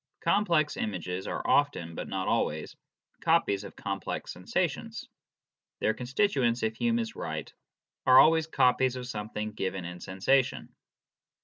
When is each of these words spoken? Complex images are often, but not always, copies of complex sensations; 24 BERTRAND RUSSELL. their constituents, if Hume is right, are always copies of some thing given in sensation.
Complex 0.21 0.77
images 0.77 1.27
are 1.27 1.45
often, 1.47 1.93
but 1.93 2.07
not 2.07 2.27
always, 2.27 2.75
copies 3.19 3.63
of 3.63 3.75
complex 3.75 4.33
sensations; 4.33 5.07
24 5.77 5.77
BERTRAND 5.77 5.77
RUSSELL. 5.77 5.79
their 5.79 5.93
constituents, 6.49 6.63
if 6.63 6.75
Hume 6.77 6.97
is 6.97 7.15
right, 7.15 7.53
are 8.07 8.17
always 8.19 8.47
copies 8.47 8.95
of 8.95 9.05
some 9.07 9.29
thing 9.29 9.51
given 9.51 9.85
in 9.85 9.99
sensation. 9.99 10.73